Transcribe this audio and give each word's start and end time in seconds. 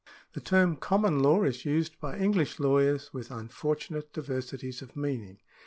The 0.33 0.39
term 0.41 0.77
common 0.77 1.19
law 1.19 1.43
is 1.43 1.63
used 1.63 1.99
by 1.99 2.17
English 2.17 2.59
lawyers 2.59 3.13
with 3.13 3.31
un 3.31 3.49
fortunate 3.49 4.11
diversities 4.11 4.81
of 4.81 4.95
meaning. 4.95 5.37